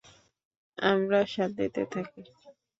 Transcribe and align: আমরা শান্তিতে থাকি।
আমরা 0.77 1.19
শান্তিতে 1.33 1.81
থাকি। 1.93 2.21